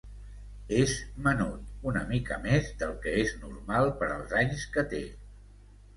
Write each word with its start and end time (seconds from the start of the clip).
És 0.77 0.93
menut, 1.27 1.67
una 1.91 2.01
mica 2.13 2.39
més 2.47 2.73
del 2.79 2.95
que 3.05 3.15
és 3.25 3.35
normal 3.45 3.93
per 4.01 4.11
als 4.17 4.35
anys 4.45 4.65
que 4.77 4.87
té. 4.95 5.07